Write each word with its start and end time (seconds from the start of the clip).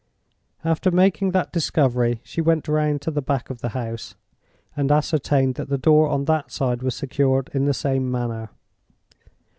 After 0.65 0.89
making 0.89 1.29
that 1.29 1.53
discovery, 1.53 2.21
she 2.23 2.41
went 2.41 2.67
round 2.67 3.03
to 3.03 3.11
the 3.11 3.21
back 3.21 3.51
of 3.51 3.61
the 3.61 3.69
house, 3.69 4.15
and 4.75 4.91
ascertained 4.91 5.53
that 5.61 5.69
the 5.69 5.77
door 5.77 6.07
on 6.09 6.25
that 6.25 6.51
side 6.51 6.81
was 6.81 6.95
secured 6.95 7.51
in 7.53 7.65
the 7.65 7.73
same 7.75 8.09
manner. 8.09 8.49